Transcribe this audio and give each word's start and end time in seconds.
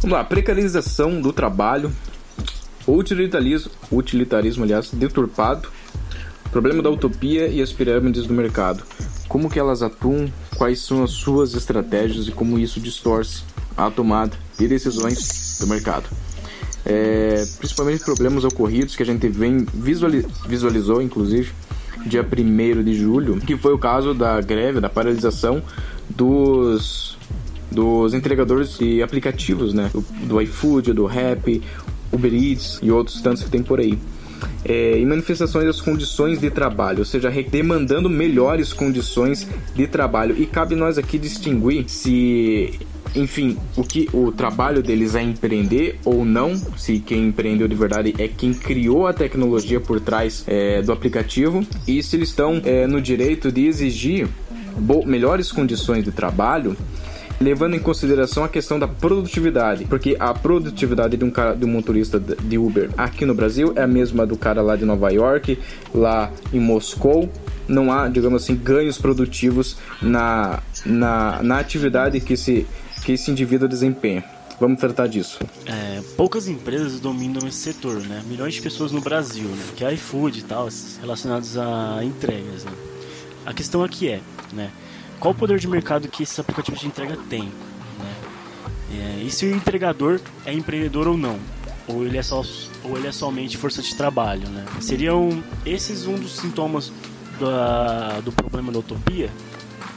Vamos 0.00 0.16
lá, 0.16 0.24
precarização 0.24 1.20
do 1.20 1.30
trabalho, 1.30 1.92
utilitarismo, 2.88 3.70
utilitarismo 3.92 4.64
aliás, 4.64 4.90
deturpado, 4.90 5.68
problema 6.50 6.82
da 6.82 6.88
utopia 6.88 7.48
e 7.48 7.60
as 7.60 7.70
pirâmides 7.70 8.26
do 8.26 8.32
mercado. 8.32 8.82
Como 9.28 9.50
que 9.50 9.58
elas 9.58 9.82
atuam, 9.82 10.32
quais 10.56 10.80
são 10.80 11.04
as 11.04 11.10
suas 11.10 11.52
estratégias 11.52 12.28
e 12.28 12.32
como 12.32 12.58
isso 12.58 12.80
distorce 12.80 13.42
a 13.76 13.90
tomada 13.90 14.32
de 14.58 14.66
decisões 14.66 15.58
do 15.60 15.66
mercado. 15.66 16.08
É, 16.86 17.44
principalmente 17.58 18.02
problemas 18.02 18.42
ocorridos 18.42 18.96
que 18.96 19.02
a 19.02 19.06
gente 19.06 19.28
vem 19.28 19.66
visuali 19.74 20.26
visualizou, 20.48 21.02
inclusive, 21.02 21.52
dia 22.06 22.22
1 22.26 22.82
de 22.82 22.94
julho, 22.94 23.38
que 23.38 23.54
foi 23.54 23.74
o 23.74 23.78
caso 23.78 24.14
da 24.14 24.40
greve, 24.40 24.80
da 24.80 24.88
paralisação 24.88 25.62
dos, 26.08 27.18
dos 27.70 28.14
entregadores 28.14 28.78
de 28.78 29.02
aplicativos, 29.02 29.72
né? 29.72 29.90
Do, 29.92 30.04
do 30.26 30.40
iFood, 30.40 30.92
do 30.92 31.06
Rap, 31.06 31.62
Uber 32.12 32.34
Eats 32.34 32.78
e 32.82 32.90
outros 32.90 33.20
tantos 33.20 33.42
que 33.42 33.50
tem 33.50 33.62
por 33.62 33.80
aí. 33.80 33.98
É, 34.64 34.98
e 34.98 35.04
manifestações 35.04 35.66
das 35.66 35.80
condições 35.80 36.38
de 36.38 36.50
trabalho, 36.50 37.00
ou 37.00 37.04
seja, 37.04 37.30
demandando 37.50 38.08
melhores 38.08 38.72
condições 38.72 39.46
de 39.74 39.86
trabalho. 39.86 40.34
E 40.38 40.46
cabe 40.46 40.74
nós 40.74 40.98
aqui 40.98 41.18
distinguir 41.18 41.84
se 41.88 42.78
enfim, 43.14 43.56
o 43.76 43.82
que 43.82 44.08
o 44.12 44.30
trabalho 44.30 44.82
deles 44.82 45.14
é 45.14 45.22
empreender 45.22 45.98
ou 46.04 46.24
não, 46.24 46.54
se 46.76 47.00
quem 47.00 47.26
empreendeu 47.26 47.66
de 47.66 47.74
verdade 47.74 48.14
é 48.18 48.28
quem 48.28 48.52
criou 48.54 49.06
a 49.06 49.12
tecnologia 49.12 49.80
por 49.80 50.00
trás 50.00 50.44
é, 50.46 50.80
do 50.82 50.92
aplicativo 50.92 51.66
e 51.86 52.02
se 52.02 52.16
eles 52.16 52.28
estão 52.28 52.60
é, 52.64 52.86
no 52.86 53.00
direito 53.00 53.50
de 53.50 53.66
exigir 53.66 54.28
melhores 55.04 55.50
condições 55.50 56.04
de 56.04 56.12
trabalho 56.12 56.76
levando 57.40 57.74
em 57.74 57.78
consideração 57.78 58.44
a 58.44 58.48
questão 58.48 58.78
da 58.78 58.86
produtividade, 58.86 59.86
porque 59.86 60.14
a 60.20 60.34
produtividade 60.34 61.16
de 61.16 61.24
um 61.24 61.30
cara, 61.30 61.54
de 61.54 61.64
um 61.64 61.68
motorista 61.68 62.20
de 62.20 62.58
Uber 62.58 62.90
aqui 62.98 63.24
no 63.24 63.34
Brasil 63.34 63.72
é 63.74 63.82
a 63.82 63.86
mesma 63.86 64.26
do 64.26 64.36
cara 64.36 64.60
lá 64.60 64.76
de 64.76 64.84
Nova 64.84 65.10
York, 65.10 65.58
lá 65.94 66.30
em 66.52 66.60
Moscou. 66.60 67.30
Não 67.66 67.90
há, 67.90 68.08
digamos 68.08 68.42
assim, 68.42 68.54
ganhos 68.54 68.98
produtivos 68.98 69.78
na, 70.02 70.60
na, 70.84 71.42
na 71.42 71.58
atividade 71.58 72.20
que 72.20 72.36
se 72.36 72.66
que 73.04 73.12
esse 73.12 73.30
indivíduo 73.30 73.66
desempenha. 73.66 74.22
Vamos 74.60 74.78
tratar 74.78 75.06
disso. 75.06 75.38
É, 75.64 76.02
poucas 76.18 76.46
empresas 76.46 77.00
dominam 77.00 77.48
esse 77.48 77.56
setor, 77.56 77.98
né? 78.00 78.22
Milhões 78.26 78.52
de 78.52 78.60
pessoas 78.60 78.92
no 78.92 79.00
Brasil, 79.00 79.48
né? 79.48 79.62
Que 79.74 79.84
é 79.86 79.94
iFood 79.94 80.40
e 80.40 80.42
tal, 80.42 80.68
relacionados 81.00 81.56
a 81.56 82.04
entregas. 82.04 82.64
Né? 82.64 82.72
A 83.46 83.54
questão 83.54 83.82
aqui 83.82 84.08
é, 84.08 84.20
né? 84.52 84.70
Qual 85.20 85.32
o 85.32 85.36
poder 85.36 85.58
de 85.58 85.68
mercado 85.68 86.08
que 86.08 86.22
esses 86.22 86.38
aplicativos 86.38 86.80
de 86.80 86.86
entrega 86.86 87.14
têm? 87.28 87.52
Né? 87.98 88.16
É, 88.94 89.22
e 89.22 89.30
se 89.30 89.44
o 89.44 89.54
entregador 89.54 90.18
é 90.46 90.52
empreendedor 90.52 91.06
ou 91.06 91.16
não? 91.16 91.38
Ou 91.86 92.06
ele 92.06 92.16
é, 92.16 92.22
só, 92.22 92.42
ou 92.82 92.96
ele 92.96 93.06
é 93.06 93.12
somente 93.12 93.58
força 93.58 93.82
de 93.82 93.94
trabalho, 93.94 94.48
né? 94.48 94.64
Seriam 94.80 95.42
esses 95.66 96.06
um 96.06 96.14
dos 96.14 96.36
sintomas 96.36 96.90
da, 97.38 98.20
do 98.20 98.32
problema 98.32 98.72
da 98.72 98.78
utopia? 98.78 99.30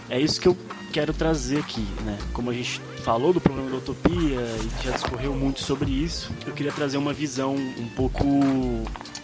É 0.10 0.20
isso 0.20 0.42
que 0.42 0.48
eu 0.48 0.58
quero 0.94 1.12
trazer 1.12 1.58
aqui, 1.58 1.86
né? 2.06 2.20
Como 2.32 2.52
a 2.52 2.54
gente 2.54 2.80
falou 3.04 3.34
do 3.34 3.42
problema 3.42 3.72
da 3.72 3.78
utopia 3.78 4.14
e 4.14 4.86
já 4.86 4.92
discorreu 4.92 5.34
muito 5.34 5.60
sobre 5.62 5.90
isso, 5.90 6.32
eu 6.46 6.54
queria 6.54 6.72
trazer 6.72 6.98
uma 6.98 7.12
visão 7.12 7.56
um 7.56 7.90
pouco 7.96 8.24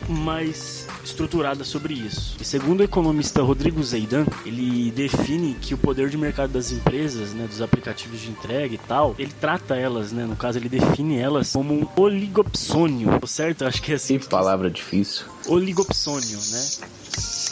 mais 0.08 0.88
estruturada 1.06 1.64
sobre 1.64 1.94
isso. 1.94 2.36
E 2.42 2.44
segundo 2.44 2.80
o 2.80 2.84
economista 2.84 3.44
Rodrigo 3.44 3.84
Zeidan, 3.84 4.26
ele 4.46 4.90
define 4.90 5.54
que 5.62 5.76
o 5.76 5.78
poder 5.78 6.10
de 6.10 6.18
mercado 6.18 6.52
das 6.52 6.72
empresas, 6.72 7.34
né, 7.34 7.46
dos 7.46 7.62
aplicativos 7.62 8.20
de 8.20 8.32
entrega 8.32 8.74
e 8.74 8.80
tal, 8.80 9.14
ele 9.20 9.34
trata 9.40 9.76
elas, 9.76 10.12
né, 10.12 10.26
no 10.26 10.36
caso 10.36 10.58
ele 10.58 10.70
define 10.70 11.20
elas 11.20 11.54
como 11.54 11.76
um 11.76 11.88
oligopsônio, 11.96 13.20
certo? 13.28 13.64
Acho 13.64 13.82
que 13.84 13.92
é 13.92 13.96
assim. 13.96 14.18
Que 14.18 14.28
palavra 14.28 14.72
difícil. 14.72 15.26
Oligopsônio, 15.46 16.40
né? 16.52 16.70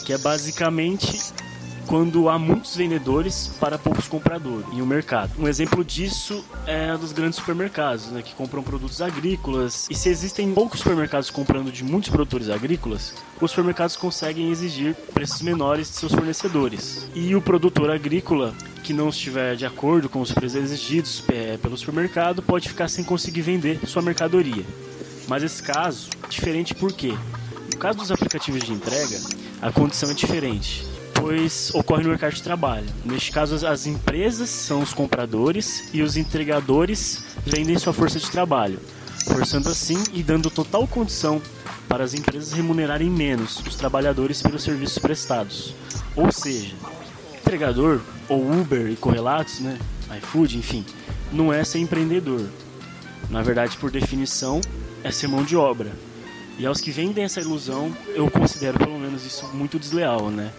Que 0.04 0.12
é 0.12 0.18
basicamente 0.18 1.20
quando 1.88 2.28
há 2.28 2.38
muitos 2.38 2.76
vendedores 2.76 3.50
para 3.58 3.78
poucos 3.78 4.06
compradores 4.06 4.66
em 4.72 4.82
um 4.82 4.86
mercado. 4.86 5.32
Um 5.38 5.48
exemplo 5.48 5.82
disso 5.82 6.44
é 6.66 6.94
dos 6.94 7.12
grandes 7.12 7.38
supermercados, 7.38 8.08
né, 8.08 8.20
que 8.20 8.34
compram 8.34 8.62
produtos 8.62 9.00
agrícolas. 9.00 9.88
E 9.90 9.94
se 9.94 10.10
existem 10.10 10.52
poucos 10.52 10.80
supermercados 10.80 11.30
comprando 11.30 11.72
de 11.72 11.82
muitos 11.82 12.10
produtores 12.10 12.50
agrícolas, 12.50 13.14
os 13.40 13.50
supermercados 13.50 13.96
conseguem 13.96 14.50
exigir 14.50 14.94
preços 15.14 15.40
menores 15.40 15.88
de 15.88 15.96
seus 15.96 16.12
fornecedores. 16.12 17.08
E 17.14 17.34
o 17.34 17.40
produtor 17.40 17.90
agrícola 17.90 18.54
que 18.84 18.92
não 18.92 19.08
estiver 19.08 19.56
de 19.56 19.64
acordo 19.64 20.10
com 20.10 20.20
os 20.20 20.30
preços 20.30 20.56
exigidos 20.56 21.24
é, 21.28 21.56
pelo 21.56 21.76
supermercado 21.76 22.42
pode 22.42 22.68
ficar 22.68 22.88
sem 22.88 23.02
conseguir 23.02 23.40
vender 23.40 23.80
sua 23.86 24.02
mercadoria. 24.02 24.64
Mas 25.26 25.42
esse 25.42 25.62
caso 25.62 26.10
é 26.22 26.28
diferente 26.28 26.74
porque 26.74 27.14
no 27.72 27.78
caso 27.78 27.98
dos 27.98 28.12
aplicativos 28.12 28.62
de 28.62 28.72
entrega, 28.72 29.18
a 29.62 29.72
condição 29.72 30.10
é 30.10 30.14
diferente 30.14 30.87
pois 31.20 31.70
ocorre 31.74 32.02
no 32.02 32.10
mercado 32.10 32.34
de 32.34 32.42
trabalho. 32.42 32.86
Neste 33.04 33.32
caso, 33.32 33.66
as 33.66 33.86
empresas 33.86 34.48
são 34.48 34.80
os 34.80 34.92
compradores 34.92 35.88
e 35.92 36.02
os 36.02 36.16
entregadores 36.16 37.24
vendem 37.44 37.78
sua 37.78 37.92
força 37.92 38.18
de 38.18 38.30
trabalho, 38.30 38.78
forçando 39.24 39.68
assim 39.68 40.02
e 40.12 40.22
dando 40.22 40.50
total 40.50 40.86
condição 40.86 41.42
para 41.88 42.04
as 42.04 42.14
empresas 42.14 42.52
remunerarem 42.52 43.10
menos 43.10 43.58
os 43.66 43.74
trabalhadores 43.74 44.42
pelos 44.42 44.62
serviços 44.62 44.98
prestados. 44.98 45.74
Ou 46.14 46.30
seja, 46.30 46.74
entregador 47.40 48.00
ou 48.28 48.50
Uber 48.50 48.88
e 48.90 48.96
correlatos, 48.96 49.60
né, 49.60 49.78
iFood, 50.18 50.58
enfim, 50.58 50.84
não 51.32 51.52
é 51.52 51.64
ser 51.64 51.78
empreendedor. 51.78 52.46
Na 53.30 53.42
verdade, 53.42 53.76
por 53.76 53.90
definição, 53.90 54.60
é 55.02 55.10
ser 55.10 55.28
mão 55.28 55.42
de 55.42 55.56
obra. 55.56 55.92
E 56.58 56.66
aos 56.66 56.80
que 56.80 56.90
vendem 56.90 57.24
essa 57.24 57.40
ilusão, 57.40 57.94
eu 58.08 58.30
considero 58.30 58.78
pelo 58.78 58.98
menos 58.98 59.24
isso 59.24 59.46
muito 59.54 59.78
desleal, 59.78 60.30
né? 60.30 60.50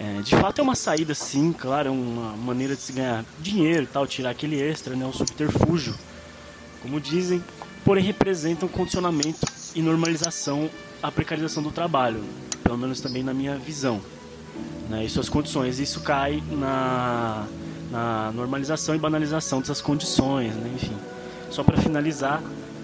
É, 0.00 0.22
de 0.22 0.30
fato 0.36 0.60
é 0.60 0.62
uma 0.62 0.76
saída 0.76 1.12
sim, 1.12 1.52
claro, 1.52 1.88
é 1.88 1.90
uma 1.90 2.36
maneira 2.36 2.76
de 2.76 2.82
se 2.82 2.92
ganhar 2.92 3.24
dinheiro 3.40 3.82
e 3.82 3.86
tal, 3.86 4.06
tirar 4.06 4.30
aquele 4.30 4.60
extra, 4.60 4.94
né, 4.94 5.04
um 5.04 5.12
subterfúgio, 5.12 5.92
como 6.80 7.00
dizem, 7.00 7.42
porém 7.84 8.04
representa 8.04 8.64
um 8.64 8.68
condicionamento 8.68 9.40
e 9.74 9.82
normalização 9.82 10.70
à 11.02 11.10
precarização 11.10 11.64
do 11.64 11.72
trabalho, 11.72 12.22
pelo 12.62 12.78
menos 12.78 13.00
também 13.00 13.24
na 13.24 13.34
minha 13.34 13.56
visão, 13.56 14.00
né, 14.88 15.04
e 15.04 15.10
suas 15.10 15.28
condições. 15.28 15.80
Isso 15.80 16.00
cai 16.00 16.40
na, 16.48 17.48
na 17.90 18.30
normalização 18.32 18.94
e 18.94 18.98
banalização 18.98 19.58
dessas 19.58 19.80
condições, 19.80 20.54
né, 20.54 20.70
enfim. 20.76 20.96
Só 21.50 21.64
para 21.64 21.76
finalizar 21.76 22.40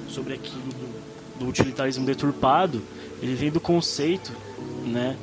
sobre 0.08 0.34
aquilo 0.34 0.62
do, 0.62 1.38
do 1.44 1.48
utilitarismo 1.48 2.04
deturpado, 2.04 2.82
ele 3.22 3.36
vem 3.36 3.52
do 3.52 3.60
conceito, 3.60 4.32
né, 4.84 5.16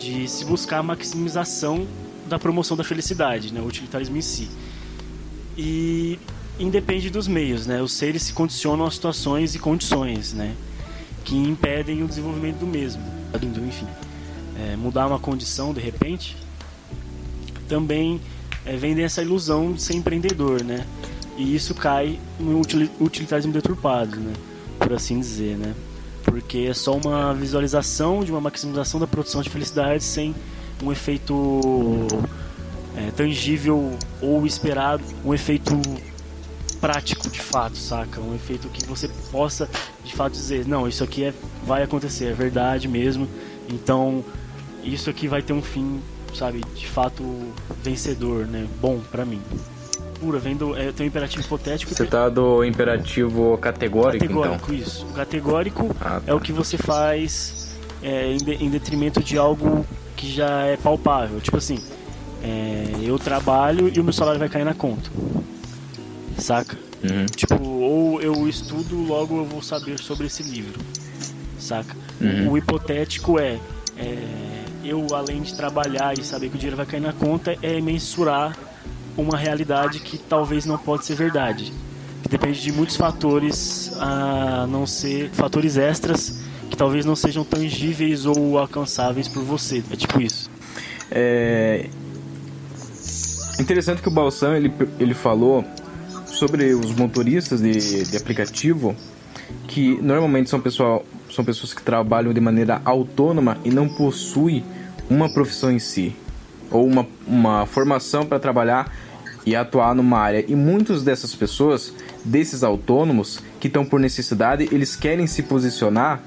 de 0.00 0.26
se 0.26 0.44
buscar 0.44 0.78
a 0.78 0.82
maximização 0.82 1.86
da 2.26 2.38
promoção 2.38 2.76
da 2.76 2.82
felicidade, 2.82 3.52
né, 3.52 3.60
o 3.60 3.66
utilitarismo 3.66 4.16
em 4.16 4.22
si. 4.22 4.48
E 5.56 6.18
independe 6.58 7.10
dos 7.10 7.28
meios, 7.28 7.66
né? 7.66 7.82
Os 7.82 7.92
seres 7.92 8.22
se 8.22 8.32
condicionam 8.32 8.86
a 8.86 8.90
situações 8.90 9.54
e 9.54 9.58
condições, 9.58 10.32
né, 10.32 10.54
que 11.24 11.36
impedem 11.36 12.02
o 12.02 12.08
desenvolvimento 12.08 12.58
do 12.58 12.66
mesmo. 12.66 13.02
Enfim, 13.68 13.86
é, 14.58 14.76
mudar 14.76 15.06
uma 15.06 15.18
condição 15.18 15.72
de 15.72 15.80
repente 15.80 16.36
também 17.68 18.20
é, 18.64 18.76
vendem 18.76 19.04
essa 19.04 19.22
ilusão 19.22 19.72
de 19.72 19.82
ser 19.82 19.94
empreendedor, 19.94 20.64
né? 20.64 20.84
E 21.36 21.54
isso 21.54 21.74
cai 21.74 22.18
no 22.38 22.60
utilitarismo 23.00 23.52
deturpado, 23.52 24.16
né? 24.16 24.32
Por 24.78 24.92
assim 24.92 25.20
dizer, 25.20 25.56
né? 25.56 25.74
Porque 26.24 26.66
é 26.70 26.74
só 26.74 26.96
uma 26.96 27.34
visualização 27.34 28.22
de 28.24 28.30
uma 28.30 28.40
maximização 28.40 29.00
da 29.00 29.06
produção 29.06 29.42
de 29.42 29.50
felicidade 29.50 30.02
sem 30.02 30.34
um 30.82 30.90
efeito 30.90 32.06
é, 32.96 33.10
tangível 33.10 33.96
ou 34.20 34.46
esperado, 34.46 35.02
um 35.24 35.34
efeito 35.34 35.80
prático 36.80 37.28
de 37.28 37.40
fato, 37.40 37.76
saca? 37.76 38.20
Um 38.20 38.34
efeito 38.34 38.68
que 38.68 38.84
você 38.86 39.08
possa 39.30 39.68
de 40.04 40.14
fato 40.14 40.32
dizer, 40.32 40.66
não, 40.66 40.88
isso 40.88 41.04
aqui 41.04 41.24
é, 41.24 41.34
vai 41.66 41.82
acontecer, 41.82 42.26
é 42.26 42.32
verdade 42.32 42.88
mesmo, 42.88 43.28
então 43.68 44.24
isso 44.82 45.10
aqui 45.10 45.28
vai 45.28 45.42
ter 45.42 45.52
um 45.52 45.62
fim, 45.62 46.00
sabe, 46.34 46.62
de 46.74 46.86
fato 46.86 47.22
vencedor, 47.82 48.46
né? 48.46 48.66
Bom 48.80 49.00
para 49.10 49.24
mim 49.24 49.42
pura, 50.20 50.38
vem 50.38 50.54
do. 50.54 50.76
É, 50.76 50.92
tem 50.92 51.06
um 51.06 51.08
imperativo 51.08 51.42
hipotético. 51.42 51.94
Você 51.94 52.04
tá 52.04 52.28
do 52.28 52.62
imperativo 52.62 53.56
categórico, 53.58 54.24
categórico 54.24 54.72
então? 54.72 54.74
isso. 54.74 55.06
O 55.06 55.12
categórico 55.12 55.96
ah, 56.00 56.20
tá. 56.20 56.22
é 56.26 56.34
o 56.34 56.40
que 56.40 56.52
você 56.52 56.76
faz 56.76 57.74
é, 58.02 58.32
em, 58.32 58.36
de, 58.36 58.52
em, 58.52 58.68
detrimento 58.68 59.22
de 59.22 59.38
algo 59.38 59.86
que 60.14 60.30
já 60.30 60.64
é 60.64 60.76
palpável. 60.76 61.40
Tipo 61.40 61.56
assim, 61.56 61.82
é, 62.42 62.84
eu 63.02 63.18
trabalho 63.18 63.90
e 63.94 63.98
o 63.98 64.04
meu 64.04 64.12
salário 64.12 64.38
vai 64.38 64.48
cair 64.48 64.64
na 64.64 64.74
conta. 64.74 65.10
Saca? 66.38 66.76
Uhum. 67.02 67.26
Tipo, 67.26 67.66
ou 67.66 68.20
eu 68.20 68.46
estudo, 68.46 69.02
logo 69.02 69.38
eu 69.38 69.44
vou 69.44 69.62
saber 69.62 69.98
sobre 69.98 70.26
esse 70.26 70.42
livro. 70.42 70.78
Saca? 71.58 71.96
Uhum. 72.20 72.48
O, 72.48 72.52
o 72.52 72.58
hipotético 72.58 73.38
é, 73.38 73.58
é 73.96 74.64
eu 74.84 75.06
além 75.14 75.42
de 75.42 75.54
trabalhar 75.54 76.18
e 76.18 76.22
saber 76.22 76.48
que 76.48 76.56
o 76.56 76.58
dinheiro 76.58 76.76
vai 76.76 76.86
cair 76.86 77.00
na 77.00 77.12
conta, 77.12 77.56
é 77.62 77.80
mensurar 77.80 78.56
uma 79.20 79.36
realidade 79.36 80.00
que 80.00 80.18
talvez 80.18 80.64
não 80.64 80.78
pode 80.78 81.04
ser 81.04 81.14
verdade. 81.14 81.72
que 82.22 82.28
depende 82.28 82.60
de 82.60 82.72
muitos 82.72 82.96
fatores, 82.96 83.92
a 83.98 84.66
não 84.68 84.86
ser 84.86 85.30
fatores 85.30 85.76
extras 85.76 86.38
que 86.70 86.76
talvez 86.76 87.04
não 87.04 87.16
sejam 87.16 87.44
tangíveis 87.44 88.26
ou 88.26 88.58
alcançáveis 88.58 89.26
por 89.26 89.42
você. 89.42 89.82
É 89.90 89.96
tipo 89.96 90.20
isso. 90.20 90.50
É 91.10 91.88
interessante 93.58 94.00
que 94.00 94.08
o 94.08 94.10
Balsam 94.10 94.56
ele, 94.56 94.72
ele 94.98 95.14
falou 95.14 95.64
sobre 96.26 96.72
os 96.72 96.94
motoristas 96.94 97.60
de, 97.60 98.04
de 98.04 98.16
aplicativo 98.16 98.94
que 99.66 100.00
normalmente 100.00 100.48
são, 100.48 100.60
pessoal, 100.60 101.04
são 101.30 101.44
pessoas 101.44 101.74
que 101.74 101.82
trabalham 101.82 102.32
de 102.32 102.40
maneira 102.40 102.80
autônoma 102.84 103.58
e 103.64 103.70
não 103.70 103.88
possuem 103.88 104.64
uma 105.08 105.32
profissão 105.32 105.70
em 105.70 105.78
si 105.78 106.14
ou 106.70 106.86
uma, 106.86 107.06
uma 107.26 107.66
formação 107.66 108.24
para 108.24 108.38
trabalhar 108.38 108.92
e 109.44 109.56
atuar 109.56 109.94
numa 109.94 110.18
área. 110.18 110.44
E 110.46 110.54
muitas 110.54 111.02
dessas 111.02 111.34
pessoas, 111.34 111.92
desses 112.24 112.62
autônomos 112.62 113.40
que 113.58 113.68
estão 113.68 113.84
por 113.84 113.98
necessidade, 113.98 114.68
eles 114.72 114.96
querem 114.96 115.26
se 115.26 115.42
posicionar, 115.42 116.20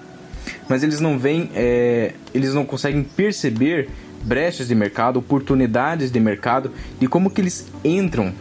mas 0.68 0.84
eles 0.84 1.00
não 1.00 1.18
veem, 1.18 1.50
é, 1.54 2.14
eles 2.34 2.54
não 2.54 2.66
conseguem 2.66 3.04
perceber 3.04 3.90
brechas 4.24 4.68
de 4.68 4.76
mercado, 4.76 5.20
oportunidades 5.20 6.12
de 6.12 6.20
mercado, 6.20 6.72
de 7.00 7.08
como 7.08 7.30
que 7.30 7.42
eles 7.42 7.68
entram, 7.84 8.34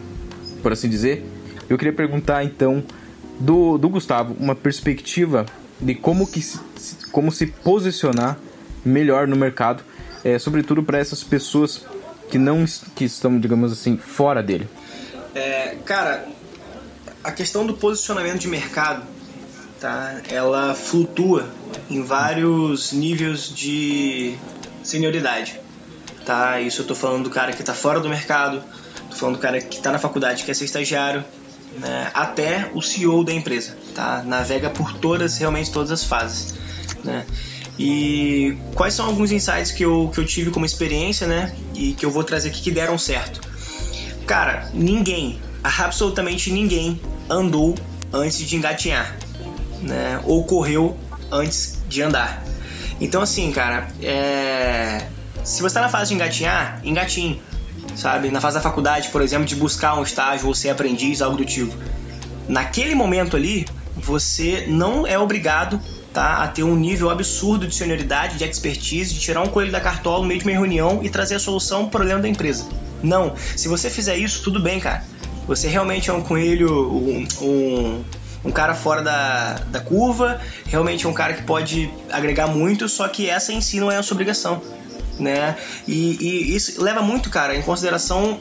por 0.63 0.73
assim 0.73 0.89
dizer. 0.89 1.25
Eu 1.69 1.77
queria 1.77 1.93
perguntar 1.93 2.45
então 2.45 2.83
do, 3.39 3.77
do 3.79 3.89
Gustavo 3.89 4.37
uma 4.39 4.55
perspectiva 4.55 5.47
de 5.81 5.95
como 5.95 6.27
que 6.27 6.41
se, 6.41 6.61
como 7.11 7.33
se 7.33 7.47
posicionar 7.47 8.39
melhor 8.85 9.27
no 9.27 9.37
mercado, 9.37 9.83
é, 10.25 10.39
sobretudo 10.39 10.83
para 10.83 10.99
essas 10.99 11.25
pessoas 11.25 11.85
que 12.33 12.39
não 12.39 12.65
que 12.97 13.05
estão, 13.05 13.39
digamos 13.39 13.71
assim, 13.71 13.99
fora 13.99 14.43
dele. 14.43 14.67
É, 15.35 15.77
cara, 15.85 16.27
a 17.23 17.31
questão 17.31 17.67
do 17.67 17.75
posicionamento 17.75 18.39
de 18.39 18.49
mercado, 18.49 19.03
tá? 19.79 20.19
Ela 20.31 20.75
flutua 20.75 21.47
em 21.91 22.03
vários 22.03 22.91
níveis 22.91 23.55
de 23.55 24.35
senioridade, 24.83 25.61
tá? 26.25 26.59
Isso 26.59 26.81
eu 26.81 26.87
tô 26.87 26.95
falando 26.95 27.25
do 27.25 27.31
cara 27.31 27.53
que 27.53 27.63
tá 27.63 27.75
fora 27.75 28.01
do 28.01 28.09
mercado, 28.09 28.65
tô 29.11 29.17
falando 29.17 29.37
do 29.37 29.43
cara 29.43 29.61
que 29.61 29.83
tá 29.83 29.93
na 29.93 29.99
faculdade, 29.99 30.45
quer 30.45 30.55
ser 30.55 30.65
estagiário, 30.65 31.23
né, 31.81 32.11
até 32.15 32.71
o 32.73 32.81
CEO 32.81 33.23
da 33.25 33.35
empresa, 33.35 33.77
tá? 33.95 34.23
Navega 34.25 34.71
por 34.71 34.95
todas, 34.95 35.37
realmente 35.37 35.71
todas 35.71 35.93
as 35.93 36.03
fases, 36.03 36.55
né? 37.05 37.27
E 37.79 38.57
quais 38.75 38.95
são 38.95 39.07
alguns 39.07 39.33
insights 39.33 39.73
que 39.73 39.85
eu, 39.85 40.11
que 40.13 40.21
eu 40.21 40.27
tive 40.27 40.51
como 40.51 40.67
experiência, 40.67 41.27
né? 41.27 41.55
E 41.75 41.95
que 41.95 42.05
eu 42.05 42.11
vou 42.11 42.23
trazer 42.23 42.49
aqui 42.49 42.61
que 42.63 42.71
deram 42.71 42.99
certo. 42.99 43.41
Cara, 44.27 44.69
ninguém, 44.73 45.41
absolutamente 45.63 46.53
ninguém 46.53 47.01
andou 47.29 47.75
antes 48.13 48.39
de 48.39 48.57
engatinhar, 48.57 49.17
né? 49.81 50.21
Ou 50.25 50.45
correu 50.45 50.97
antes 51.31 51.79
de 51.89 52.03
andar. 52.03 52.45
Então, 53.01 53.23
assim, 53.23 53.51
cara, 53.51 53.89
é... 54.03 55.07
se 55.43 55.63
você 55.63 55.75
tá 55.75 55.81
na 55.81 55.89
fase 55.89 56.11
de 56.11 56.15
engatinhar, 56.15 56.81
engatinhe 56.85 57.41
sabe? 57.97 58.31
Na 58.31 58.41
fase 58.41 58.57
da 58.57 58.61
faculdade, 58.61 59.09
por 59.09 59.23
exemplo, 59.23 59.45
de 59.45 59.57
buscar 59.57 59.99
um 59.99 60.03
estágio 60.03 60.47
ou 60.49 60.55
ser 60.55 60.71
aprendiz, 60.71 61.23
algo 61.23 61.37
do 61.37 61.45
tipo. 61.45 61.75
Naquele 62.49 62.95
momento 62.95 63.37
ali, 63.37 63.67
você 63.97 64.67
não 64.69 65.07
é 65.07 65.19
obrigado 65.19 65.81
tá, 66.13 66.43
a 66.43 66.49
ter 66.49 66.63
um 66.63 66.77
nível 66.77 67.11
absurdo 67.11 67.67
de 67.67 67.75
senioridade, 67.75 68.37
de 68.37 68.45
expertise, 68.45 69.15
de 69.15 69.21
tirar 69.21 69.43
um 69.43 69.49
coelho 69.49 69.73
da 69.73 69.81
cartola 69.81 70.23
no 70.23 70.27
meio 70.27 70.41
de 70.41 70.47
uma 70.47 70.53
reunião 70.53 71.01
e 71.03 71.09
trazer 71.09 71.37
a 71.37 71.39
solução 71.39 71.81
para 71.81 71.87
o 71.87 71.91
problema 71.91 72.21
da 72.21 72.29
empresa. 72.29 72.67
Não. 73.03 73.35
Se 73.57 73.69
você 73.69 73.91
fizer 73.91 74.17
isso, 74.17 74.43
tudo 74.43 74.61
bem, 74.61 74.79
cara. 74.79 75.05
Você 75.47 75.69
realmente 75.69 76.09
é 76.09 76.13
um 76.13 76.23
coelho, 76.23 76.71
um, 76.71 77.27
um, 77.41 78.05
um 78.45 78.51
cara 78.53 78.75
fora 78.75 79.03
da, 79.03 79.55
da 79.55 79.81
curva, 79.81 80.41
realmente 80.67 81.05
é 81.05 81.09
um 81.09 81.13
cara 81.13 81.35
que 81.35 81.43
pode 81.43 81.91
agregar 82.11 82.47
muito, 82.47 82.89
só 82.89 83.09
que 83.09 83.29
essa 83.29 83.53
em 83.53 83.61
si 83.61 83.81
não 83.81 83.91
é 83.91 83.97
a 83.97 84.03
sua 84.03 84.15
obrigação 84.15 84.63
né? 85.19 85.57
E, 85.87 86.17
e 86.21 86.57
isso 86.57 86.83
leva 86.83 87.03
muito, 87.03 87.31
cara, 87.31 87.55
em 87.57 87.63
consideração 87.63 88.41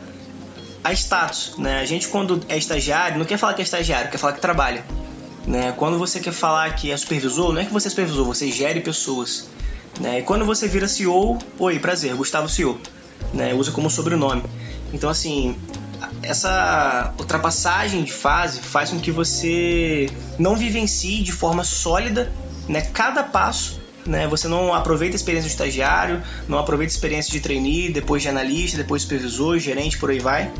a 0.84 0.92
status, 0.94 1.56
né? 1.58 1.80
A 1.80 1.86
gente 1.86 2.08
quando 2.08 2.42
é 2.50 2.58
estagiário 2.58 3.18
não 3.18 3.26
quer 3.26 3.38
falar 3.38 3.54
que 3.54 3.62
é 3.62 3.64
estagiário, 3.64 4.10
quer 4.10 4.18
falar 4.18 4.34
que 4.34 4.42
trabalha, 4.42 4.84
né? 5.46 5.74
Quando 5.78 5.98
você 5.98 6.20
quer 6.20 6.34
falar 6.34 6.74
que 6.76 6.92
é 6.92 6.98
supervisor, 6.98 7.54
não 7.54 7.62
é 7.62 7.66
que 7.66 7.74
você 7.74 7.88
é 7.88 7.90
supervisor, 7.90 8.26
você 8.26 8.52
gere 8.52 8.82
pessoas, 8.82 9.50
né? 10.00 10.20
E 10.20 10.24
quando 10.24 10.46
você 10.46 10.68
vira 10.68 10.88
CEO, 10.88 11.38
oi, 11.60 11.80
prazer, 11.80 12.14
Gustavo 12.16 12.48
CEO, 12.50 12.80
né? 13.34 13.54
Usa 13.54 13.72
como 13.72 13.90
sobrenome. 13.90 14.44
Então 14.94 15.10
assim, 15.10 15.56
essa 16.24 17.14
ultrapassagem 17.20 18.04
de 18.04 18.12
fase 18.12 18.60
faz 18.62 18.90
com 18.90 19.00
que 19.00 19.12
você 19.12 20.10
não 20.38 20.56
vivencie 20.56 21.24
de 21.24 21.32
forma 21.32 21.64
sólida, 21.64 22.32
né? 22.68 22.82
Cada 22.82 23.24
passo 23.24 23.82
né? 24.06 24.28
Você 24.28 24.48
não 24.48 24.74
aproveita 24.74 25.16
a 25.16 25.18
experiência 25.18 25.48
de 25.48 25.54
estagiário, 25.54 26.22
não 26.48 26.58
aproveita 26.58 26.92
a 26.92 26.96
experiência 26.96 27.32
de 27.32 27.40
trainee, 27.40 27.92
depois 27.92 28.22
de 28.22 28.30
analista, 28.30 28.78
depois 28.78 29.04
supervisor, 29.04 29.60
gerente, 29.60 29.98
por 29.98 30.10
aí 30.10 30.20
vai. 30.20 30.52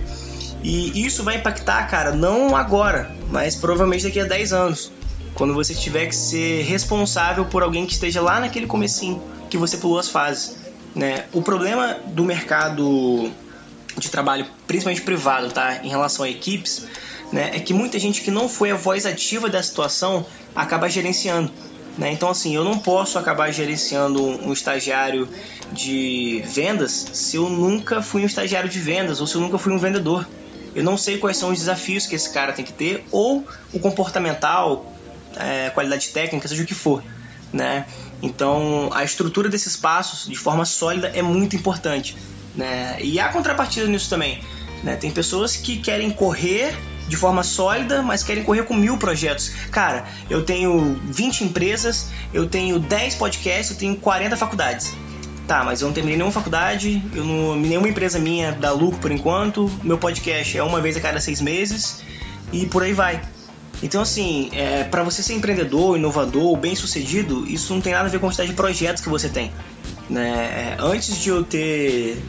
E 0.64 1.06
isso 1.06 1.24
vai 1.24 1.38
impactar, 1.38 1.88
cara, 1.88 2.12
não 2.12 2.56
agora, 2.56 3.16
mas 3.32 3.56
provavelmente 3.56 4.04
daqui 4.04 4.20
a 4.20 4.26
10 4.26 4.54
anos. 4.54 4.92
Quando 5.34 5.54
você 5.54 5.74
tiver 5.74 6.08
que 6.08 6.16
ser 6.16 6.64
responsável 6.64 7.46
por 7.46 7.64
alguém 7.64 7.86
que 7.86 7.94
esteja 7.94 8.22
lá 8.22 8.40
naquele 8.40 8.68
comecinho 8.68 9.22
que 9.50 9.58
você 9.58 9.78
pulou 9.78 10.00
as 10.00 10.10
fases. 10.10 10.58
Né? 10.96 11.26
O 11.32 11.42
problema 11.42 11.98
do 12.08 12.24
mercado 12.24 13.32
de 13.98 14.10
trabalho, 14.10 14.46
principalmente 14.68 15.02
privado, 15.02 15.50
tá? 15.50 15.80
em 15.84 15.90
relação 15.90 16.26
a 16.26 16.30
equipes, 16.30 16.86
né? 17.32 17.52
é 17.54 17.60
que 17.60 17.74
muita 17.74 17.98
gente 17.98 18.22
que 18.22 18.30
não 18.30 18.48
foi 18.48 18.72
a 18.72 18.76
voz 18.76 19.06
ativa 19.06 19.50
da 19.50 19.64
situação 19.64 20.26
acaba 20.56 20.90
gerenciando. 20.90 21.52
Né? 21.98 22.12
Então, 22.12 22.30
assim, 22.30 22.56
eu 22.56 22.64
não 22.64 22.78
posso 22.78 23.18
acabar 23.18 23.52
gerenciando 23.52 24.24
um 24.24 24.54
estagiário 24.54 25.28
de 25.72 26.44
vendas 26.46 26.92
se 27.14 27.38
eu 27.38 27.50
nunca 27.50 28.02
fui 28.02 28.24
um 28.24 28.26
estagiário 28.26 28.70
de 28.70 28.80
vendas 28.80 29.20
ou 29.22 29.28
se 29.28 29.36
eu 29.36 29.42
nunca 29.42 29.58
fui 29.58 29.74
um 29.74 29.78
vendedor. 29.78 30.26
Eu 30.76 30.84
não 30.84 30.98
sei 30.98 31.18
quais 31.18 31.38
são 31.38 31.52
os 31.52 31.60
desafios 31.60 32.06
que 32.06 32.16
esse 32.16 32.32
cara 32.32 32.54
tem 32.54 32.64
que 32.64 32.74
ter 32.74 33.06
ou 33.12 33.46
o 33.74 33.80
comportamental, 33.80 34.94
é, 35.38 35.70
qualidade 35.70 36.10
técnica, 36.10 36.48
seja 36.48 36.64
o 36.64 36.66
que 36.66 36.74
for. 36.74 37.04
Né? 37.52 37.86
Então, 38.22 38.90
a 38.94 39.04
estrutura 39.04 39.50
desses 39.50 39.76
passos 39.76 40.30
de 40.30 40.36
forma 40.36 40.64
sólida 40.64 41.12
é 41.14 41.22
muito 41.22 41.56
importante. 41.56 42.16
Né? 42.56 42.98
E 43.02 43.20
há 43.20 43.30
contrapartida 43.30 43.88
nisso 43.88 44.10
também. 44.10 44.42
Né? 44.84 44.96
Tem 44.96 45.12
pessoas 45.12 45.56
que 45.56 45.78
querem 45.78 46.10
correr 46.12 46.74
de 47.08 47.18
forma 47.18 47.44
sólida, 47.44 48.02
mas 48.02 48.24
querem 48.24 48.44
correr 48.44 48.64
com 48.64 48.74
mil 48.74 48.98
projetos. 48.98 49.50
Cara, 49.70 50.06
eu 50.30 50.46
tenho 50.46 50.98
20 51.04 51.44
empresas, 51.44 52.08
eu 52.34 52.48
tenho 52.48 52.80
10 52.80 53.16
podcasts, 53.16 53.72
eu 53.72 53.78
tenho 53.78 53.98
40 53.98 54.38
faculdades. 54.38 54.94
Tá, 55.52 55.66
mas 55.66 55.82
eu 55.82 55.88
não 55.88 55.94
terminei 55.94 56.16
nenhuma 56.16 56.32
faculdade, 56.32 57.04
eu 57.14 57.26
não, 57.26 57.58
nenhuma 57.58 57.90
empresa 57.90 58.18
minha 58.18 58.54
dá 58.54 58.72
lucro 58.72 59.02
por 59.02 59.12
enquanto, 59.12 59.70
meu 59.84 59.98
podcast 59.98 60.58
é 60.58 60.64
uma 60.64 60.80
vez 60.80 60.96
a 60.96 61.02
cada 61.02 61.20
seis 61.20 61.42
meses 61.42 62.02
e 62.54 62.66
por 62.68 62.84
aí 62.84 62.94
vai. 62.94 63.22
Então, 63.84 64.02
assim, 64.02 64.50
é, 64.54 64.86
para 64.86 65.04
você 65.04 65.22
ser 65.22 65.34
empreendedor, 65.34 65.98
inovador, 65.98 66.56
bem 66.56 66.74
sucedido, 66.74 67.46
isso 67.46 67.74
não 67.74 67.82
tem 67.82 67.92
nada 67.92 68.06
a 68.06 68.10
ver 68.10 68.18
com 68.18 68.28
a 68.28 68.30
quantidade 68.30 68.50
de 68.52 68.56
projetos 68.56 69.04
que 69.04 69.10
você 69.10 69.28
tem. 69.28 69.52
Né? 70.10 70.30
É, 70.30 70.78
antes 70.80 71.18
de 71.18 71.28
eu 71.28 71.44
ter 71.44 72.24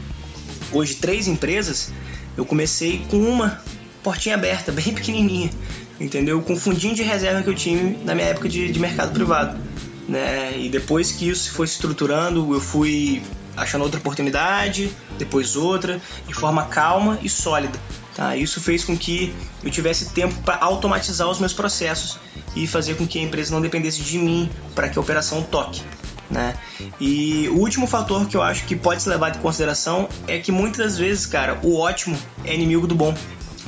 hoje 0.73 0.95
três 0.95 1.25
empresas, 1.25 1.93
eu 2.35 2.43
comecei 2.43 3.05
com 3.09 3.15
uma 3.15 3.61
portinha 4.03 4.35
aberta, 4.35 4.69
bem 4.69 4.93
pequenininha, 4.93 5.49
entendeu? 5.97 6.41
Com 6.41 6.55
o 6.55 6.59
fundinho 6.59 6.93
de 6.93 7.03
reserva 7.03 7.41
que 7.41 7.49
eu 7.49 7.55
tinha 7.55 7.97
na 8.03 8.13
minha 8.13 8.27
época 8.27 8.49
de, 8.49 8.69
de 8.69 8.79
mercado 8.81 9.13
privado. 9.13 9.57
Né? 10.07 10.57
E 10.57 10.69
depois 10.69 11.11
que 11.11 11.29
isso 11.29 11.51
foi 11.51 11.67
se 11.67 11.73
estruturando, 11.73 12.53
eu 12.53 12.59
fui 12.59 13.21
achando 13.55 13.83
outra 13.83 13.99
oportunidade, 13.99 14.91
depois 15.17 15.55
outra, 15.55 16.01
de 16.27 16.33
forma 16.33 16.65
calma 16.65 17.19
e 17.21 17.29
sólida. 17.29 17.79
Tá? 18.15 18.35
Isso 18.35 18.61
fez 18.61 18.83
com 18.83 18.97
que 18.97 19.33
eu 19.63 19.71
tivesse 19.71 20.09
tempo 20.09 20.35
para 20.41 20.57
automatizar 20.63 21.29
os 21.29 21.39
meus 21.39 21.53
processos 21.53 22.19
e 22.55 22.67
fazer 22.67 22.95
com 22.95 23.07
que 23.07 23.19
a 23.19 23.21
empresa 23.21 23.53
não 23.53 23.61
dependesse 23.61 24.01
de 24.01 24.17
mim 24.17 24.49
para 24.75 24.89
que 24.89 24.97
a 24.97 25.01
operação 25.01 25.41
toque. 25.41 25.81
Né? 26.29 26.55
E 26.99 27.47
o 27.49 27.59
último 27.59 27.85
fator 27.85 28.25
que 28.27 28.35
eu 28.35 28.41
acho 28.41 28.65
que 28.65 28.75
pode 28.75 29.01
ser 29.01 29.09
levado 29.09 29.37
em 29.37 29.41
consideração 29.41 30.09
é 30.27 30.39
que 30.39 30.51
muitas 30.51 30.97
vezes, 30.97 31.25
cara, 31.25 31.59
o 31.63 31.77
ótimo 31.77 32.17
é 32.43 32.53
inimigo 32.53 32.87
do 32.87 32.95
bom. 32.95 33.15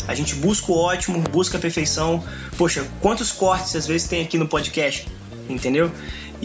A 0.07 0.13
gente 0.13 0.35
busca 0.35 0.71
o 0.71 0.77
ótimo, 0.77 1.19
busca 1.31 1.57
a 1.57 1.61
perfeição. 1.61 2.23
Poxa, 2.57 2.85
quantos 3.01 3.31
cortes 3.31 3.75
às 3.75 3.87
vezes 3.87 4.07
tem 4.07 4.21
aqui 4.21 4.37
no 4.37 4.47
podcast? 4.47 5.07
Entendeu? 5.49 5.91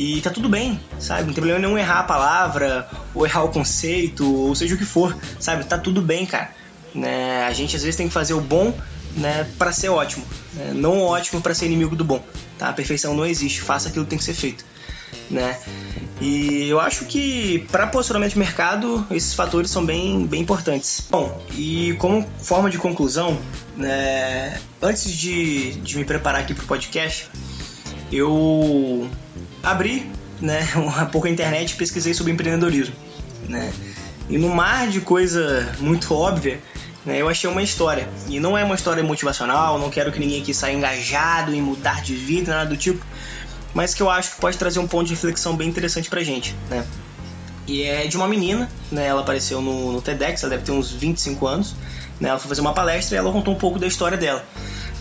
E 0.01 0.19
tá 0.23 0.31
tudo 0.31 0.49
bem, 0.49 0.81
sabe? 0.99 1.25
Não 1.25 1.35
tem 1.35 1.35
problema 1.35 1.59
nenhum 1.59 1.77
errar 1.77 1.99
a 1.99 2.05
palavra, 2.05 2.89
ou 3.15 3.27
errar 3.27 3.45
o 3.45 3.51
conceito, 3.51 4.25
ou 4.25 4.55
seja 4.55 4.75
o 4.75 4.79
que 4.79 4.85
for, 4.87 5.15
sabe? 5.39 5.63
Tá 5.65 5.77
tudo 5.77 6.01
bem, 6.01 6.25
cara. 6.25 6.53
Né? 6.95 7.45
A 7.45 7.53
gente 7.53 7.77
às 7.77 7.83
vezes 7.83 7.97
tem 7.97 8.09
que 8.09 8.15
fazer 8.15 8.33
o 8.33 8.41
bom 8.41 8.73
né, 9.15 9.47
para 9.59 9.73
ser 9.73 9.91
ótimo, 9.91 10.25
né? 10.55 10.73
não 10.75 11.03
ótimo 11.03 11.43
para 11.43 11.53
ser 11.53 11.67
inimigo 11.67 11.95
do 11.95 12.03
bom. 12.03 12.25
Tá? 12.57 12.71
A 12.71 12.73
perfeição 12.73 13.15
não 13.15 13.27
existe, 13.27 13.61
faça 13.61 13.91
aquilo 13.91 14.07
que 14.07 14.11
tem 14.11 14.19
que 14.19 14.25
ser 14.25 14.33
feito. 14.33 14.65
Né? 15.29 15.61
E 16.19 16.67
eu 16.67 16.81
acho 16.81 17.05
que 17.05 17.67
para 17.71 17.87
posicionamento 17.87 18.33
de 18.33 18.39
mercado, 18.39 19.07
esses 19.11 19.35
fatores 19.35 19.71
são 19.71 19.85
bem, 19.85 20.27
bem 20.27 20.41
importantes. 20.41 21.07
Bom, 21.11 21.39
e 21.55 21.95
como 21.99 22.27
forma 22.39 22.71
de 22.71 22.79
conclusão, 22.79 23.39
né, 23.77 24.59
antes 24.81 25.13
de, 25.13 25.73
de 25.73 25.99
me 25.99 26.07
preparar 26.07 26.41
aqui 26.41 26.55
para 26.55 26.65
o 26.65 26.67
podcast, 26.67 27.29
eu 28.11 29.09
abri 29.63 30.11
né, 30.41 30.67
um 30.77 31.07
pouco 31.07 31.27
a 31.27 31.31
internet 31.31 31.73
e 31.73 31.77
pesquisei 31.77 32.15
sobre 32.15 32.33
empreendedorismo. 32.33 32.95
Né? 33.49 33.73
E 34.29 34.39
no 34.39 34.49
mar 34.49 34.89
de 34.89 35.01
coisa 35.01 35.75
muito 35.81 36.15
óbvia, 36.15 36.61
né, 37.05 37.21
eu 37.21 37.29
achei 37.29 37.49
uma 37.49 37.63
história. 37.63 38.09
E 38.29 38.39
não 38.39 38.57
é 38.57 38.65
uma 38.65 38.75
história 38.75 39.03
motivacional, 39.03 39.79
não 39.79 39.91
quero 39.91 40.13
que 40.13 40.21
ninguém 40.21 40.41
aqui 40.41 40.55
saia 40.55 40.75
engajado 40.75 41.55
em 41.55 41.61
mudar 41.61 42.03
de 42.03 42.15
vida, 42.15 42.55
nada 42.55 42.71
do 42.71 42.77
tipo 42.77 43.05
mas 43.75 43.95
que 43.95 44.03
eu 44.03 44.11
acho 44.11 44.33
que 44.33 44.41
pode 44.41 44.59
trazer 44.59 44.79
um 44.79 44.87
ponto 44.87 45.07
de 45.07 45.15
reflexão 45.15 45.57
bem 45.57 45.69
interessante 45.69 46.09
pra 46.09 46.23
gente, 46.23 46.55
né? 46.69 46.85
E 47.67 47.83
é 47.83 48.07
de 48.07 48.17
uma 48.17 48.27
menina, 48.27 48.69
né? 48.91 49.07
Ela 49.07 49.21
apareceu 49.21 49.61
no, 49.61 49.93
no 49.93 50.03
TEDx, 50.03 50.43
ela 50.43 50.51
deve 50.51 50.65
ter 50.65 50.73
uns 50.73 50.91
25 50.91 51.47
anos, 51.47 51.75
né? 52.19 52.29
Ela 52.29 52.39
foi 52.39 52.49
fazer 52.49 52.61
uma 52.61 52.73
palestra 52.73 53.17
e 53.17 53.19
ela 53.19 53.31
contou 53.31 53.55
um 53.55 53.59
pouco 53.59 53.79
da 53.79 53.87
história 53.87 54.19
dela, 54.19 54.45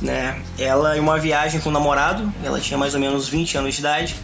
né? 0.01 0.39
Ela, 0.58 0.98
em 0.98 1.00
uma 1.00 1.18
viagem 1.18 1.60
com 1.60 1.70
o 1.70 1.72
namorado, 1.72 2.32
ela 2.44 2.60
tinha 2.60 2.78
mais 2.78 2.94
ou 2.94 3.00
menos 3.00 3.28
20 3.28 3.58
anos 3.58 3.74
de 3.74 3.80
idade, 3.80 4.16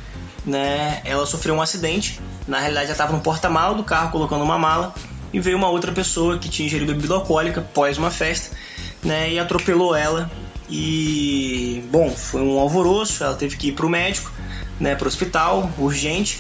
né? 0.46 1.02
Ela 1.04 1.26
sofreu 1.26 1.56
um 1.56 1.62
acidente, 1.62 2.20
na 2.48 2.60
realidade 2.60 2.86
ela 2.86 2.94
estava 2.94 3.14
no 3.14 3.22
porta-mala 3.22 3.76
do 3.76 3.84
carro 3.84 4.12
colocando 4.12 4.44
uma 4.44 4.58
mala 4.58 4.94
e 5.34 5.40
veio 5.40 5.58
uma 5.58 5.70
outra 5.70 5.92
pessoa 5.92 6.38
que 6.38 6.48
tinha 6.48 6.68
ingerido 6.68 6.94
bebida 6.94 7.14
alcoólica 7.14 7.62
após 7.62 7.98
uma 7.98 8.12
festa, 8.12 8.56
né? 9.04 9.32
E 9.32 9.40
atropelou 9.40 9.96
ela 9.96 10.32
e, 10.70 11.84
bom, 11.92 12.10
foi 12.12 12.42
um 12.42 12.60
alvoroço, 12.60 13.24
ela 13.24 13.36
teve 13.36 13.56
que 13.58 13.68
ir 13.68 13.72
pro 13.74 13.90
médico, 13.90 14.32
né, 14.80 14.96
pro 14.96 15.08
hospital, 15.08 15.70
urgente, 15.78 16.40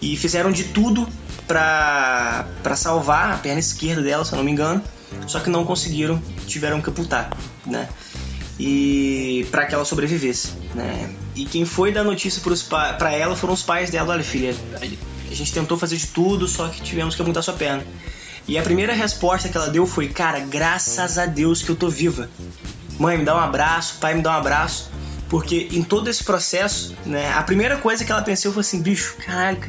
e 0.00 0.16
fizeram 0.16 0.50
de 0.50 0.64
tudo 0.64 1.06
para 1.46 2.46
salvar 2.74 3.34
a 3.34 3.36
perna 3.38 3.60
esquerda 3.60 4.02
dela, 4.02 4.24
se 4.24 4.32
eu 4.32 4.36
não 4.36 4.44
me 4.44 4.50
engano, 4.50 4.82
só 5.26 5.40
que 5.40 5.50
não 5.50 5.64
conseguiram, 5.64 6.20
tiveram 6.46 6.80
que 6.80 6.90
amputar, 6.90 7.30
né? 7.64 7.88
E 8.58 9.15
para 9.44 9.66
que 9.66 9.74
ela 9.74 9.84
sobrevivesse, 9.84 10.52
né? 10.74 11.10
E 11.34 11.44
quem 11.44 11.64
foi 11.64 11.92
dar 11.92 12.04
notícia 12.04 12.42
para 12.98 13.12
ela 13.12 13.36
foram 13.36 13.54
os 13.54 13.62
pais 13.62 13.90
dela, 13.90 14.12
olha 14.12 14.24
filha, 14.24 14.54
a 15.30 15.34
gente 15.34 15.52
tentou 15.52 15.78
fazer 15.78 15.96
de 15.96 16.06
tudo, 16.08 16.48
só 16.48 16.68
que 16.68 16.80
tivemos 16.80 17.14
que 17.14 17.22
amputar 17.22 17.42
sua 17.42 17.54
perna. 17.54 17.84
E 18.48 18.56
a 18.56 18.62
primeira 18.62 18.92
resposta 18.92 19.48
que 19.48 19.56
ela 19.56 19.68
deu 19.68 19.86
foi: 19.86 20.08
Cara, 20.08 20.38
graças 20.40 21.18
a 21.18 21.26
Deus 21.26 21.62
que 21.62 21.68
eu 21.68 21.76
tô 21.76 21.88
viva 21.88 22.28
mãe, 22.98 23.18
me 23.18 23.24
dá 23.24 23.34
um 23.34 23.40
abraço, 23.40 23.96
pai, 24.00 24.14
me 24.14 24.22
dá 24.22 24.30
um 24.30 24.38
abraço. 24.38 24.90
Porque 25.28 25.68
em 25.72 25.82
todo 25.82 26.08
esse 26.08 26.22
processo, 26.22 26.94
né, 27.04 27.32
a 27.32 27.42
primeira 27.42 27.76
coisa 27.76 28.04
que 28.04 28.12
ela 28.12 28.22
pensou 28.22 28.52
foi 28.52 28.60
assim, 28.60 28.80
bicho, 28.80 29.16
caraca, 29.24 29.68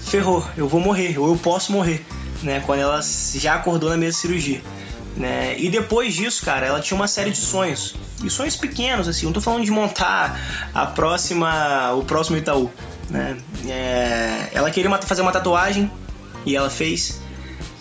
ferrou, 0.00 0.46
eu 0.56 0.66
vou 0.66 0.80
morrer, 0.80 1.18
ou 1.18 1.28
eu 1.28 1.36
posso 1.36 1.70
morrer, 1.70 2.04
né, 2.42 2.62
quando 2.64 2.80
ela 2.80 3.00
já 3.34 3.54
acordou 3.54 3.90
na 3.90 3.96
mesa 3.96 4.12
de 4.12 4.18
cirurgia. 4.18 4.62
Né? 5.16 5.58
E 5.58 5.68
depois 5.68 6.14
disso, 6.14 6.44
cara, 6.44 6.66
ela 6.66 6.80
tinha 6.80 6.96
uma 6.96 7.08
série 7.08 7.30
de 7.30 7.38
sonhos. 7.38 7.94
E 8.22 8.30
sonhos 8.30 8.56
pequenos, 8.56 9.08
assim, 9.08 9.26
não 9.26 9.32
tô 9.32 9.40
falando 9.40 9.64
de 9.64 9.70
montar 9.70 10.40
a 10.74 10.86
próxima, 10.86 11.92
o 11.94 12.04
próximo 12.04 12.36
Itaú. 12.36 12.70
Né? 13.08 13.36
É, 13.66 14.48
ela 14.52 14.70
queria 14.70 14.90
fazer 14.98 15.22
uma 15.22 15.32
tatuagem 15.32 15.90
e 16.46 16.54
ela 16.54 16.70
fez. 16.70 17.20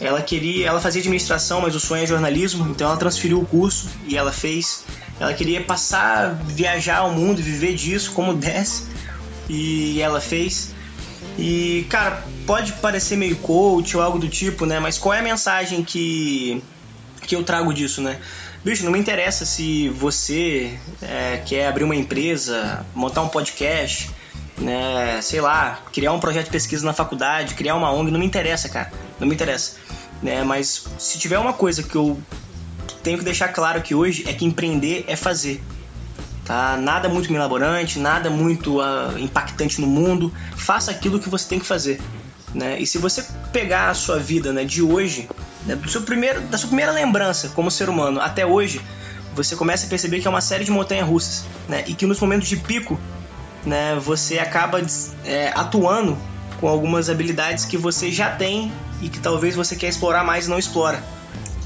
Ela 0.01 0.21
queria, 0.21 0.67
ela 0.67 0.79
fazia 0.79 1.01
administração, 1.01 1.61
mas 1.61 1.75
o 1.75 1.79
sonho 1.79 2.03
é 2.03 2.07
jornalismo, 2.07 2.67
então 2.69 2.87
ela 2.87 2.97
transferiu 2.97 3.39
o 3.39 3.45
curso 3.45 3.89
e 4.07 4.17
ela 4.17 4.31
fez. 4.31 4.85
Ela 5.19 5.33
queria 5.33 5.61
passar, 5.61 6.35
viajar 6.45 6.99
ao 6.99 7.11
mundo, 7.11 7.41
viver 7.41 7.75
disso 7.75 8.13
como 8.13 8.33
desce, 8.33 8.85
e 9.49 10.01
ela 10.01 10.21
fez. 10.21 10.73
E, 11.37 11.85
cara, 11.89 12.23
pode 12.45 12.71
parecer 12.73 13.17
meio 13.17 13.35
coach 13.37 13.95
ou 13.97 14.01
algo 14.01 14.17
do 14.17 14.29
tipo, 14.29 14.65
né? 14.65 14.79
Mas 14.79 14.97
qual 14.97 15.13
é 15.13 15.19
a 15.19 15.21
mensagem 15.21 15.83
que, 15.83 16.63
que 17.29 17.35
eu 17.35 17.43
trago 17.43 17.73
disso, 17.73 18.01
né? 18.01 18.19
Bicho, 18.65 18.83
não 18.83 18.91
me 18.91 18.99
interessa 18.99 19.45
se 19.45 19.87
você 19.89 20.77
é, 21.01 21.41
quer 21.45 21.67
abrir 21.67 21.85
uma 21.85 21.95
empresa, 21.95 22.85
montar 22.93 23.21
um 23.21 23.29
podcast, 23.29 24.09
né, 24.57 25.21
sei 25.21 25.39
lá, 25.39 25.79
criar 25.93 26.11
um 26.11 26.19
projeto 26.19 26.45
de 26.45 26.51
pesquisa 26.51 26.85
na 26.85 26.91
faculdade, 26.91 27.55
criar 27.55 27.75
uma 27.75 27.93
ONG, 27.93 28.11
não 28.11 28.19
me 28.19 28.25
interessa, 28.25 28.67
cara. 28.67 28.91
Não 29.17 29.27
me 29.27 29.33
interessa 29.33 29.77
né? 30.21 30.43
Mas 30.43 30.85
se 30.97 31.17
tiver 31.17 31.39
uma 31.39 31.53
coisa 31.53 31.83
que 31.83 31.95
eu 31.95 32.19
tenho 33.01 33.17
que 33.17 33.23
deixar 33.23 33.49
claro 33.49 33.77
aqui 33.77 33.95
hoje 33.95 34.25
é 34.27 34.33
que 34.33 34.45
empreender 34.45 35.05
é 35.07 35.15
fazer. 35.15 35.61
Tá? 36.45 36.77
Nada 36.77 37.07
muito 37.07 37.31
milaborante, 37.31 37.99
nada 37.99 38.29
muito 38.29 38.81
uh, 38.81 39.17
impactante 39.17 39.79
no 39.79 39.87
mundo. 39.87 40.33
Faça 40.55 40.91
aquilo 40.91 41.19
que 41.19 41.29
você 41.29 41.47
tem 41.47 41.59
que 41.59 41.65
fazer. 41.65 42.01
Né? 42.53 42.79
E 42.79 42.85
se 42.85 42.97
você 42.97 43.23
pegar 43.53 43.89
a 43.89 43.93
sua 43.93 44.17
vida 44.17 44.51
né, 44.51 44.65
de 44.65 44.81
hoje, 44.81 45.29
do 45.65 45.89
seu 45.89 46.01
primeiro, 46.01 46.41
da 46.41 46.57
sua 46.57 46.67
primeira 46.67 46.91
lembrança 46.91 47.49
como 47.49 47.69
ser 47.69 47.89
humano 47.89 48.19
até 48.19 48.45
hoje, 48.45 48.81
você 49.35 49.55
começa 49.55 49.85
a 49.85 49.89
perceber 49.89 50.19
que 50.19 50.27
é 50.27 50.29
uma 50.29 50.41
série 50.41 50.63
de 50.63 50.71
montanhas 50.71 51.07
russas. 51.07 51.45
Né? 51.67 51.83
E 51.87 51.93
que 51.93 52.05
nos 52.05 52.19
momentos 52.19 52.47
de 52.47 52.57
pico, 52.57 52.99
né, 53.65 53.99
você 54.01 54.39
acaba 54.39 54.81
é, 55.25 55.51
atuando 55.55 56.17
com 56.59 56.67
algumas 56.67 57.09
habilidades 57.09 57.65
que 57.65 57.77
você 57.77 58.11
já 58.11 58.29
tem 58.29 58.71
e 59.01 59.09
que 59.09 59.19
talvez 59.19 59.55
você 59.55 59.75
quer 59.75 59.87
explorar 59.87 60.23
mais 60.23 60.47
e 60.47 60.49
não 60.49 60.59
explora, 60.59 61.01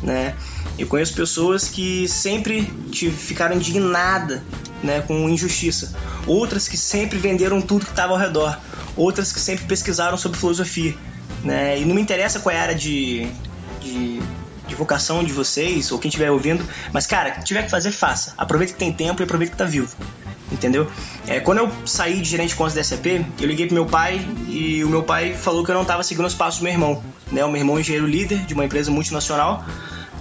né? 0.04 0.36
Eu 0.78 0.88
conheço 0.88 1.14
pessoas 1.14 1.68
que 1.68 2.08
sempre 2.08 2.72
ficaram 3.18 3.56
indignadas 3.56 4.42
né, 4.84 5.02
com 5.02 5.30
injustiça, 5.30 5.96
outras 6.28 6.68
que 6.68 6.78
sempre 6.78 7.18
venderam 7.18 7.62
tudo 7.62 7.86
que 7.86 7.92
estava 7.92 8.14
ao 8.14 8.20
redor, 8.20 8.58
outras 8.96 9.32
que 9.32 9.40
sempre 9.40 9.66
pesquisaram 9.66 10.18
sobre 10.18 10.38
filosofia, 10.38 10.96
né? 11.44 11.80
E 11.80 11.86
não 11.86 11.96
me 11.96 12.02
interessa 12.02 12.40
qual 12.40 12.56
é 12.56 12.60
a 12.60 12.62
área 12.62 12.76
de, 12.76 13.28
de, 13.84 14.22
vocação 14.76 15.24
de 15.24 15.32
vocês 15.32 15.92
ou 15.92 16.00
quem 16.00 16.10
estiver 16.10 16.32
ouvindo, 16.32 16.68
mas 16.92 17.06
cara, 17.06 17.30
tiver 17.44 17.62
que 17.62 17.70
fazer, 17.70 17.92
faça. 17.92 18.34
Aproveita 18.36 18.74
que 18.74 18.80
tem 18.80 18.92
tempo 18.92 19.22
e 19.22 19.24
aproveita 19.24 19.52
que 19.52 19.58
tá 19.58 19.66
vivo 19.66 19.96
entendeu? 20.52 20.88
É, 21.28 21.40
quando 21.40 21.60
eu 21.60 21.72
saí 21.86 22.20
de 22.20 22.30
gerente 22.30 22.50
de 22.50 22.56
contas 22.56 22.76
da 22.76 22.84
SAP, 22.84 23.06
eu 23.40 23.48
liguei 23.48 23.66
pro 23.66 23.74
meu 23.74 23.86
pai 23.86 24.26
e 24.48 24.84
o 24.84 24.90
meu 24.90 25.04
pai 25.04 25.34
falou 25.34 25.64
que 25.64 25.72
eu 25.72 25.76
não 25.76 25.82
estava 25.82 26.04
seguindo 26.04 26.26
os 26.26 26.36
passos 26.36 26.60
do 26.60 26.64
meu 26.64 26.72
irmão, 26.72 27.04
né? 27.32 27.44
O 27.44 27.50
meu 27.50 27.58
irmão 27.58 27.78
é 27.78 27.82
engenheiro 27.82 28.06
líder 28.06 28.40
de 28.46 28.54
uma 28.54 28.64
empresa 28.64 28.92
multinacional, 28.92 29.66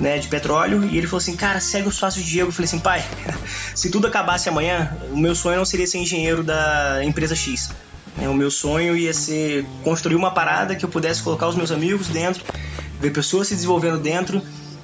né, 0.00 0.19
de 0.19 0.28
petróleo, 0.28 0.85
e 0.90 0.97
ele 0.97 1.07
falou 1.07 1.19
assim, 1.19 1.37
cara, 1.37 1.61
segue 1.61 1.87
os 1.87 1.99
passos 1.99 2.23
de 2.23 2.31
Diego. 2.31 2.49
Eu 2.49 2.52
falei 2.52 2.66
assim, 2.66 2.78
pai, 2.78 3.04
se 3.75 3.90
tudo 3.90 4.07
acabasse 4.07 4.49
amanhã, 4.49 4.97
o 5.12 5.16
meu 5.16 5.35
sonho 5.35 5.59
não 5.59 5.64
seria 5.64 5.87
ser 5.87 5.99
engenheiro 5.99 6.42
da 6.42 7.04
empresa 7.04 7.35
X. 7.35 7.71
É, 8.21 8.28
o 8.28 8.35
meu 8.35 8.50
sonho 8.50 8.97
ia 8.97 9.14
ser 9.14 9.64
construir 9.85 10.16
uma 10.16 10.31
parada 10.31 10.75
que 10.75 10.85
eu 10.85 10.88
pudesse 10.88 11.23
colocar 11.23 11.49
os 11.49 11.57
meus 11.57 11.71
amigos 11.71 12.09
dentro, 12.09 12.45
ver 13.03 13.13
pessoas 13.13 13.49
se 13.49 13.55
desenvolvendo 13.55 13.99
dentro, 13.99 14.41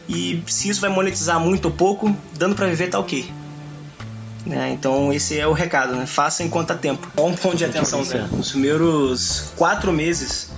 e 0.09 0.43
se 0.47 0.69
isso 0.69 0.81
vai 0.81 0.91
monetizar 0.91 1.39
muito 1.39 1.67
ou 1.67 1.71
pouco, 1.71 2.15
dando 2.37 2.55
para 2.55 2.67
viver 2.67 2.89
tá 2.89 2.99
ok. 2.99 3.31
Né? 4.45 4.71
Então 4.73 5.13
esse 5.13 5.39
é 5.39 5.47
o 5.47 5.53
recado, 5.53 5.95
né? 5.95 6.07
Faça 6.07 6.43
enquanto 6.43 6.71
há 6.71 6.75
tempo. 6.75 7.07
Um 7.21 7.35
ponto 7.35 7.57
de 7.57 7.65
atenção, 7.65 8.05
né? 8.05 8.29
Os 8.33 8.51
primeiros 8.51 9.53
quatro 9.57 9.93
meses 9.93 10.51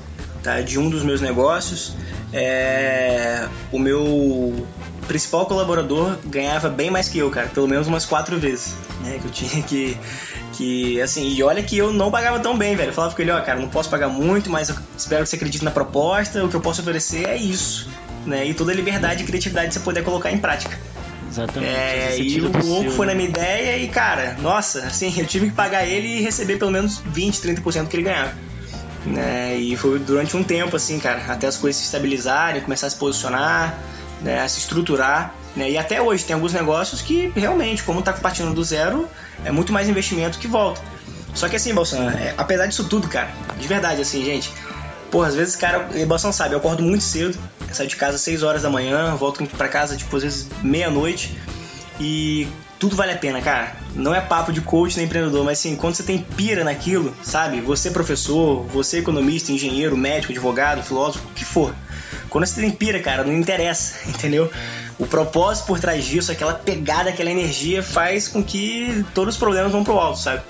tá, 0.42 0.60
de 0.60 0.78
um 0.78 0.88
dos 0.88 1.02
meus 1.02 1.20
negócios, 1.20 1.94
é... 2.32 3.48
o 3.72 3.78
meu 3.78 4.66
principal 5.08 5.44
colaborador 5.46 6.16
ganhava 6.24 6.68
bem 6.68 6.88
mais 6.88 7.08
que 7.08 7.18
eu, 7.18 7.28
cara, 7.30 7.48
pelo 7.48 7.66
menos 7.66 7.88
umas 7.88 8.06
quatro 8.06 8.38
vezes, 8.38 8.76
né? 9.02 9.18
Que 9.20 9.26
eu 9.26 9.30
tinha 9.32 9.62
que 9.64 9.98
que 10.60 11.00
assim, 11.00 11.26
e 11.26 11.42
olha 11.42 11.62
que 11.62 11.78
eu 11.78 11.90
não 11.90 12.10
pagava 12.10 12.38
tão 12.38 12.56
bem, 12.56 12.76
velho. 12.76 12.90
Eu 12.90 12.92
falava 12.92 13.14
com 13.14 13.22
ele, 13.22 13.30
ó, 13.30 13.40
cara, 13.40 13.58
não 13.58 13.68
posso 13.68 13.88
pagar 13.88 14.08
muito, 14.08 14.50
mas 14.50 14.68
eu 14.68 14.76
espero 14.96 15.22
que 15.22 15.30
você 15.30 15.36
acredite 15.36 15.64
na 15.64 15.70
proposta, 15.70 16.44
o 16.44 16.50
que 16.50 16.54
eu 16.54 16.60
posso 16.60 16.82
oferecer 16.82 17.26
é 17.26 17.36
isso, 17.36 17.88
né? 18.26 18.46
E 18.46 18.52
toda 18.52 18.70
a 18.70 18.74
liberdade 18.74 19.22
e 19.22 19.26
criatividade 19.26 19.72
você 19.72 19.80
poder 19.80 20.04
colocar 20.04 20.30
em 20.30 20.36
prática. 20.36 20.78
Exatamente. 21.26 21.72
É, 21.72 22.18
e 22.18 22.40
o 22.42 22.66
louco 22.66 22.90
foi 22.90 23.06
na 23.06 23.14
minha 23.14 23.28
ideia 23.28 23.78
e, 23.78 23.88
cara, 23.88 24.36
nossa, 24.42 24.80
assim, 24.80 25.12
eu 25.18 25.24
tive 25.24 25.46
que 25.46 25.52
pagar 25.52 25.86
ele 25.86 26.18
e 26.18 26.20
receber 26.20 26.58
pelo 26.58 26.70
menos 26.70 26.98
20, 27.06 27.40
30% 27.40 27.88
que 27.88 27.96
ele 27.96 28.02
ganhava. 28.02 28.34
Né? 29.06 29.56
E 29.56 29.76
foi 29.76 29.98
durante 29.98 30.36
um 30.36 30.44
tempo, 30.44 30.76
assim, 30.76 30.98
cara, 30.98 31.22
até 31.28 31.46
as 31.46 31.56
coisas 31.56 31.80
se 31.80 31.86
estabilizarem, 31.86 32.60
começar 32.60 32.88
a 32.88 32.90
se 32.90 32.96
posicionar, 32.96 33.78
né, 34.20 34.42
a 34.42 34.48
se 34.48 34.58
estruturar. 34.58 35.34
Né? 35.56 35.70
E 35.70 35.78
até 35.78 36.02
hoje 36.02 36.22
tem 36.24 36.34
alguns 36.34 36.52
negócios 36.52 37.00
que 37.00 37.32
realmente, 37.34 37.82
como 37.82 38.02
tá 38.02 38.12
partindo 38.12 38.52
do 38.52 38.62
zero, 38.62 39.08
é 39.44 39.50
muito 39.50 39.72
mais 39.72 39.88
investimento 39.88 40.38
que 40.38 40.46
volta. 40.46 40.80
Só 41.34 41.48
que 41.48 41.56
assim, 41.56 41.72
Balsan, 41.72 42.10
é, 42.10 42.34
apesar 42.36 42.66
disso 42.66 42.84
tudo, 42.84 43.08
cara, 43.08 43.30
de 43.58 43.68
verdade, 43.68 44.00
assim, 44.00 44.24
gente, 44.24 44.52
Porra, 45.10 45.26
às 45.26 45.34
vezes, 45.34 45.56
cara, 45.56 45.88
o 45.92 46.06
Balsão 46.06 46.32
sabe, 46.32 46.54
eu 46.54 46.58
acordo 46.58 46.82
muito 46.82 47.02
cedo, 47.02 47.36
saio 47.72 47.88
de 47.88 47.96
casa 47.96 48.14
às 48.14 48.20
6 48.20 48.44
horas 48.44 48.62
da 48.62 48.70
manhã, 48.70 49.16
volto 49.16 49.44
para 49.44 49.68
casa, 49.68 49.96
tipo, 49.96 50.16
às 50.16 50.22
vezes 50.22 50.48
meia-noite. 50.62 51.36
E 51.98 52.48
tudo 52.78 52.96
vale 52.96 53.12
a 53.12 53.18
pena, 53.18 53.42
cara. 53.42 53.76
Não 53.94 54.14
é 54.14 54.20
papo 54.20 54.52
de 54.52 54.60
coach 54.60 54.96
nem 54.96 55.06
empreendedor, 55.06 55.44
mas 55.44 55.58
assim, 55.58 55.74
quando 55.74 55.96
você 55.96 56.04
tem 56.04 56.18
pira 56.18 56.62
naquilo, 56.62 57.14
sabe? 57.22 57.60
Você 57.60 57.88
é 57.88 57.90
professor, 57.90 58.64
você 58.68 58.98
é 58.98 59.00
economista, 59.00 59.50
engenheiro, 59.50 59.96
médico, 59.96 60.32
advogado, 60.32 60.82
filósofo, 60.82 61.26
o 61.26 61.34
que 61.34 61.44
for. 61.44 61.74
Quando 62.28 62.46
você 62.46 62.60
tem 62.60 62.70
pira, 62.70 63.00
cara, 63.00 63.24
não 63.24 63.32
interessa, 63.32 63.96
entendeu? 64.08 64.50
O 65.00 65.06
propósito 65.06 65.66
por 65.66 65.80
trás 65.80 66.04
disso, 66.04 66.30
aquela 66.30 66.52
pegada, 66.52 67.08
aquela 67.08 67.30
energia, 67.30 67.82
faz 67.82 68.28
com 68.28 68.44
que 68.44 69.04
todos 69.14 69.34
os 69.34 69.38
problemas 69.38 69.72
vão 69.72 69.82
pro 69.82 69.98
alto, 69.98 70.18
sabe? 70.18 70.42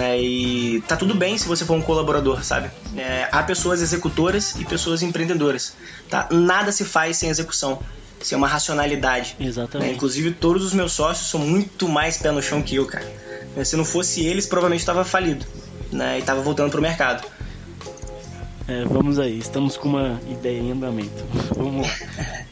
É, 0.00 0.20
e 0.20 0.82
tá 0.86 0.96
tudo 0.96 1.14
bem 1.14 1.36
se 1.36 1.48
você 1.48 1.64
for 1.64 1.74
um 1.74 1.80
colaborador, 1.80 2.44
sabe? 2.44 2.70
É, 2.96 3.26
há 3.32 3.42
pessoas 3.42 3.80
executoras 3.80 4.54
e 4.60 4.64
pessoas 4.66 5.02
empreendedoras. 5.02 5.74
Tá? 6.10 6.28
Nada 6.30 6.70
se 6.70 6.84
faz 6.84 7.16
sem 7.16 7.30
execução, 7.30 7.80
sem 8.22 8.36
uma 8.36 8.46
racionalidade. 8.46 9.34
Exatamente. 9.40 9.90
É, 9.90 9.94
inclusive, 9.94 10.32
todos 10.32 10.62
os 10.62 10.74
meus 10.74 10.92
sócios 10.92 11.28
são 11.28 11.40
muito 11.40 11.88
mais 11.88 12.18
pé 12.18 12.30
no 12.30 12.42
chão 12.42 12.62
que 12.62 12.76
eu, 12.76 12.86
cara. 12.86 13.10
É, 13.56 13.64
se 13.64 13.76
não 13.76 13.84
fosse 13.84 14.24
eles, 14.24 14.46
provavelmente 14.46 14.80
estava 14.80 15.04
falido 15.04 15.44
né? 15.90 16.18
e 16.18 16.20
estava 16.20 16.42
voltando 16.42 16.70
pro 16.70 16.82
mercado. 16.82 17.26
É, 18.68 18.84
vamos 18.84 19.18
aí, 19.18 19.38
estamos 19.38 19.76
com 19.76 19.88
uma 19.88 20.20
ideia 20.28 20.60
em 20.60 20.72
andamento. 20.72 21.24
Vamos 21.54 21.86
lá. 21.86 22.43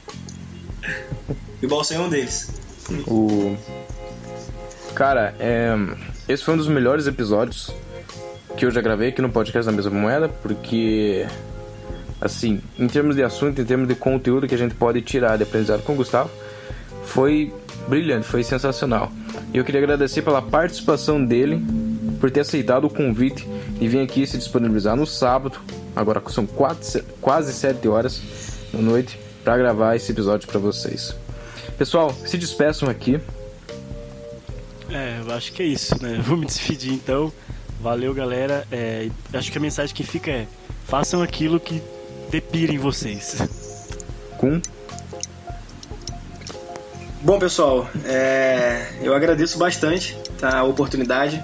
E 1.63 1.67
o 1.67 1.69
Balsam 1.69 1.95
é 1.95 2.01
um 2.01 2.09
deles. 2.09 2.51
O... 3.07 3.57
Cara, 4.95 5.33
é... 5.39 5.73
esse 6.29 6.43
foi 6.43 6.55
um 6.55 6.57
dos 6.57 6.67
melhores 6.67 7.07
episódios 7.07 7.73
que 8.57 8.67
eu 8.67 8.71
já 8.71 8.81
gravei 8.81 9.11
aqui 9.11 9.23
no 9.23 9.31
podcast 9.31 9.65
da 9.65 9.73
Mesma 9.73 9.93
Moeda, 9.93 10.29
porque, 10.29 11.25
assim, 12.21 12.61
em 12.79 12.87
termos 12.89 13.15
de 13.17 13.23
assunto, 13.23 13.61
em 13.61 13.65
termos 13.65 13.89
de 13.89 13.95
conteúdo 13.95 14.47
que 14.47 14.55
a 14.55 14.59
gente 14.59 14.75
pode 14.75 15.01
tirar 15.01 15.37
de 15.37 15.45
aprendizado 15.45 15.83
com 15.83 15.93
o 15.93 15.97
Gustavo, 15.97 16.31
foi 17.05 17.53
brilhante, 17.89 18.27
foi 18.27 18.43
sensacional. 18.43 19.11
E 19.55 19.57
eu 19.57 19.65
queria 19.65 19.81
agradecer 19.81 20.23
pela 20.23 20.43
participação 20.43 21.25
dele, 21.25 21.65
por 22.21 22.31
ter 22.31 22.41
aceitado 22.41 22.85
o 22.87 22.91
convite 22.91 23.49
e 23.81 23.89
vir 23.89 24.01
aqui 24.01 24.27
se 24.27 24.37
disponibilizar 24.37 24.97
no 24.97 25.07
sábado, 25.07 25.59
agora 25.95 26.23
são 26.29 26.45
quatro, 26.45 27.05
quase 27.21 27.53
7 27.53 27.89
horas 27.89 28.21
da 28.73 28.81
noite, 28.81 29.19
para 29.43 29.57
gravar 29.57 29.97
esse 29.97 30.13
episódio 30.13 30.47
para 30.49 30.59
vocês. 30.59 31.15
Pessoal, 31.79 32.13
se 32.27 32.37
despeçam 32.37 32.89
aqui. 32.89 33.21
É, 34.91 35.21
eu 35.27 35.35
acho 35.35 35.53
que 35.53 35.63
é 35.63 35.67
isso, 35.67 36.01
né? 36.03 36.21
Vou 36.25 36.37
me 36.37 36.47
despedir 36.47 36.93
então. 36.93 37.33
Valeu, 37.81 38.15
galera. 38.15 38.67
É, 38.71 39.09
acho 39.33 39.51
que 39.51 39.59
a 39.59 39.61
mensagem 39.61 39.95
que 39.95 40.05
fica 40.05 40.31
é: 40.31 40.47
façam 40.87 41.23
aquilo 41.23 41.59
que 41.59 41.83
depira 42.31 42.73
em 42.73 42.79
vocês. 42.79 43.39
Com. 44.39 44.61
Bom, 47.23 47.39
pessoal, 47.39 47.89
é, 48.05 48.85
eu 49.01 49.15
agradeço 49.15 49.57
bastante 49.57 50.17
tá, 50.39 50.59
a 50.59 50.65
oportunidade. 50.65 51.43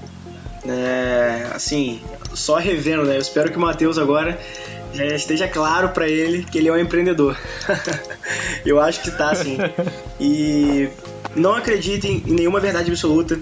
É, 0.66 1.46
assim, 1.54 2.02
só 2.34 2.56
revendo, 2.56 3.04
né? 3.04 3.16
Eu 3.16 3.20
espero 3.20 3.50
que 3.50 3.56
o 3.56 3.60
Matheus 3.60 3.96
agora 3.96 4.38
já 4.92 5.04
esteja 5.06 5.46
claro 5.46 5.90
para 5.90 6.08
ele 6.08 6.44
que 6.44 6.58
ele 6.58 6.68
é 6.68 6.72
um 6.72 6.78
empreendedor. 6.78 7.38
eu 8.66 8.80
acho 8.80 9.02
que 9.02 9.10
tá 9.10 9.30
assim. 9.30 9.56
E 10.20 10.88
não 11.36 11.54
acreditem 11.54 12.22
em 12.26 12.32
nenhuma 12.32 12.60
verdade 12.60 12.90
absoluta, 12.90 13.38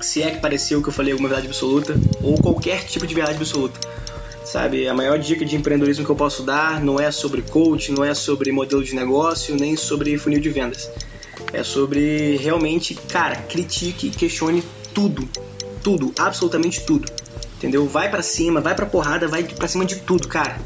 se 0.00 0.22
é 0.22 0.30
que 0.30 0.40
pareceu 0.40 0.82
que 0.82 0.88
eu 0.88 0.92
falei 0.92 1.12
alguma 1.12 1.28
verdade 1.28 1.48
absoluta, 1.48 1.94
ou 2.22 2.36
qualquer 2.40 2.84
tipo 2.84 3.06
de 3.06 3.14
verdade 3.14 3.36
absoluta. 3.36 3.78
Sabe, 4.44 4.88
a 4.88 4.94
maior 4.94 5.18
dica 5.18 5.44
de 5.44 5.54
empreendedorismo 5.54 6.04
que 6.04 6.10
eu 6.10 6.16
posso 6.16 6.42
dar 6.42 6.82
não 6.82 6.98
é 6.98 7.10
sobre 7.12 7.42
coach, 7.42 7.92
não 7.92 8.04
é 8.04 8.14
sobre 8.14 8.50
modelo 8.50 8.82
de 8.82 8.96
negócio, 8.96 9.54
nem 9.54 9.76
sobre 9.76 10.18
funil 10.18 10.40
de 10.40 10.48
vendas. 10.48 10.90
É 11.52 11.62
sobre 11.62 12.36
realmente, 12.36 12.94
cara, 12.94 13.36
critique, 13.36 14.10
questione 14.10 14.64
tudo. 14.92 15.28
Tudo, 15.82 16.12
absolutamente 16.18 16.84
tudo. 16.84 17.08
Entendeu? 17.56 17.86
Vai 17.86 18.10
para 18.10 18.22
cima, 18.22 18.60
vai 18.60 18.74
pra 18.74 18.86
porrada, 18.86 19.28
vai 19.28 19.44
pra 19.44 19.68
cima 19.68 19.84
de 19.84 19.96
tudo, 19.96 20.26
cara. 20.26 20.58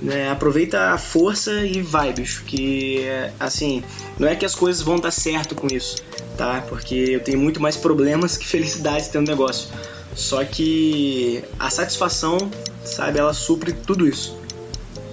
Né? 0.00 0.30
Aproveita 0.30 0.92
a 0.92 0.98
força 0.98 1.52
e 1.64 1.82
vai, 1.82 2.12
bicho. 2.12 2.44
Que, 2.44 3.04
assim, 3.38 3.82
não 4.18 4.26
é 4.26 4.34
que 4.34 4.44
as 4.44 4.54
coisas 4.54 4.82
vão 4.82 4.98
dar 4.98 5.10
certo 5.10 5.54
com 5.54 5.66
isso, 5.66 5.96
tá? 6.36 6.64
Porque 6.68 6.94
eu 6.94 7.20
tenho 7.20 7.38
muito 7.38 7.60
mais 7.60 7.76
problemas 7.76 8.36
que 8.36 8.46
felicidades 8.48 9.08
tendo 9.08 9.28
negócio. 9.28 9.68
Só 10.14 10.44
que 10.44 11.44
a 11.58 11.70
satisfação, 11.70 12.38
sabe, 12.84 13.18
ela 13.18 13.32
supre 13.32 13.72
tudo 13.72 14.06
isso. 14.06 14.36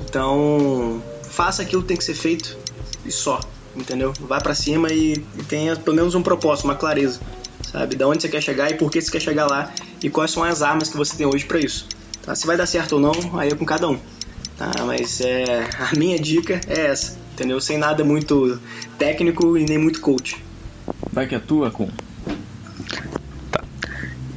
Então, 0.09 1.01
faça 1.29 1.61
aquilo 1.61 1.81
que 1.81 1.89
tem 1.89 1.97
que 1.97 2.03
ser 2.03 2.15
feito 2.15 2.57
e 3.05 3.11
só, 3.11 3.39
entendeu? 3.75 4.13
Vai 4.21 4.41
para 4.41 4.55
cima 4.55 4.91
e, 4.91 5.13
e 5.13 5.43
tenha 5.43 5.75
pelo 5.75 5.95
menos 5.95 6.15
um 6.15 6.23
propósito, 6.23 6.65
uma 6.65 6.75
clareza, 6.75 7.19
sabe? 7.71 7.95
Da 7.95 8.07
onde 8.07 8.21
você 8.21 8.29
quer 8.29 8.41
chegar 8.41 8.71
e 8.71 8.73
por 8.73 8.89
que 8.89 8.99
você 8.99 9.11
quer 9.11 9.21
chegar 9.21 9.45
lá 9.45 9.71
e 10.01 10.09
quais 10.09 10.31
são 10.31 10.43
as 10.43 10.61
armas 10.61 10.89
que 10.89 10.97
você 10.97 11.15
tem 11.15 11.27
hoje 11.27 11.45
para 11.45 11.59
isso. 11.59 11.87
Tá? 12.23 12.33
Se 12.33 12.47
vai 12.47 12.57
dar 12.57 12.65
certo 12.65 12.93
ou 12.93 12.99
não, 12.99 13.39
aí 13.39 13.49
é 13.49 13.55
com 13.55 13.65
cada 13.65 13.87
um. 13.87 13.99
Tá? 14.57 14.71
Mas 14.85 15.21
é, 15.21 15.69
a 15.79 15.97
minha 15.97 16.17
dica 16.17 16.59
é 16.67 16.87
essa, 16.87 17.17
entendeu? 17.33 17.61
Sem 17.61 17.77
nada 17.77 18.03
muito 18.03 18.59
técnico 18.97 19.57
e 19.57 19.65
nem 19.65 19.77
muito 19.77 20.01
coach. 20.01 20.43
Vai 21.11 21.27
que 21.27 21.35
é 21.35 21.39
tua, 21.39 21.69
com. 21.69 21.89
Tá. 23.51 23.63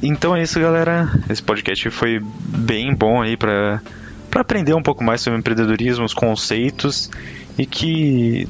Então 0.01 0.35
é 0.35 0.43
isso, 0.43 0.59
galera. 0.59 1.11
Esse 1.29 1.41
podcast 1.41 1.89
foi 1.89 2.21
bem 2.21 2.93
bom 2.93 3.21
aí 3.21 3.35
para 3.35 3.81
para 4.29 4.41
aprender 4.41 4.73
um 4.73 4.81
pouco 4.81 5.03
mais 5.03 5.19
sobre 5.19 5.37
empreendedorismo, 5.37 6.05
os 6.05 6.13
conceitos 6.13 7.11
e 7.57 7.65
que 7.65 8.47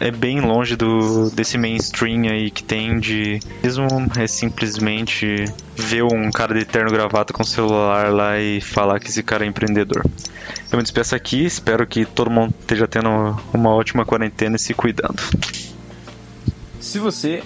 é 0.00 0.10
bem 0.10 0.40
longe 0.40 0.76
do 0.76 1.30
desse 1.30 1.58
mainstream 1.58 2.22
aí 2.22 2.50
que 2.50 2.64
tem 2.64 2.98
de 2.98 3.38
mesmo 3.62 3.86
é 4.18 4.26
simplesmente 4.26 5.44
ver 5.76 6.02
um 6.02 6.30
cara 6.30 6.58
de 6.58 6.64
terno 6.64 6.90
gravata 6.90 7.34
com 7.34 7.44
celular 7.44 8.10
lá 8.10 8.38
e 8.40 8.62
falar 8.62 8.98
que 8.98 9.08
esse 9.08 9.22
cara 9.22 9.44
é 9.44 9.46
empreendedor. 9.48 10.02
Eu 10.72 10.78
me 10.78 10.82
despeço 10.82 11.14
aqui, 11.14 11.44
espero 11.44 11.86
que 11.86 12.06
todo 12.06 12.30
mundo 12.30 12.54
esteja 12.58 12.88
tendo 12.88 13.10
uma 13.52 13.74
ótima 13.74 14.06
quarentena 14.06 14.56
e 14.56 14.58
se 14.58 14.72
cuidando. 14.72 15.20
Se 16.80 16.98
você 16.98 17.42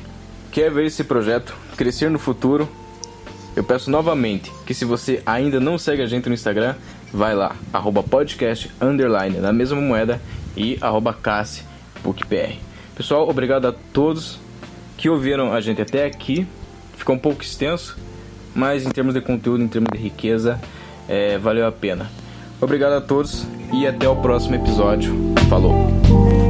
quer 0.53 0.71
ver 0.71 0.87
esse 0.87 1.03
projeto 1.03 1.57
crescer 1.77 2.09
no 2.09 2.21
futuro, 2.21 2.69
eu 3.57 3.65
peço 3.65 3.91
novamente 3.91 4.53
que 4.65 4.73
se 4.73 4.85
você 4.85 5.21
ainda 5.27 5.59
não 5.59 5.77
segue 5.77 6.03
a 6.03 6.07
gente 6.07 6.29
no 6.29 6.35
Instagram, 6.35 6.77
vai 7.13 7.35
lá, 7.35 7.57
arroba 7.73 8.03
podcast, 8.03 8.71
underline, 8.81 9.39
na 9.39 9.53
mesma 9.53 9.81
moeda, 9.81 10.21
e 10.57 10.79
arroba 10.81 11.13
Pessoal, 12.95 13.29
obrigado 13.29 13.67
a 13.67 13.73
todos 13.93 14.39
que 14.97 15.09
ouviram 15.09 15.53
a 15.53 15.61
gente 15.61 15.81
até 15.81 16.05
aqui. 16.05 16.47
Ficou 16.97 17.17
um 17.17 17.19
pouco 17.19 17.43
extenso, 17.43 17.97
mas 18.55 18.85
em 18.87 18.91
termos 18.91 19.15
de 19.15 19.21
conteúdo, 19.21 19.63
em 19.63 19.69
termos 19.69 19.89
de 19.93 19.99
riqueza, 19.99 20.61
é, 21.09 21.39
valeu 21.39 21.67
a 21.67 21.73
pena. 21.73 22.11
Obrigado 22.61 22.93
a 22.93 23.01
todos 23.01 23.47
e 23.73 23.87
até 23.87 24.09
o 24.09 24.17
próximo 24.17 24.55
episódio. 24.55 25.15
Falou! 25.49 26.44